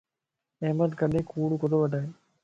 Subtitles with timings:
[0.65, 2.09] احمد ڪڏين ڪوڙ ڪوتو وڊائي